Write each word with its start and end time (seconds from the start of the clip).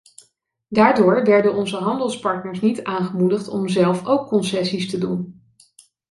Daardoor 0.67 1.23
werden 1.25 1.53
onze 1.55 1.77
handelspartners 1.77 2.61
niet 2.61 2.83
aangemoedigd 2.83 3.47
om 3.47 3.67
zelf 3.69 4.05
ook 4.05 4.27
concessies 4.27 4.89
te 4.89 4.97
doen. 4.97 5.41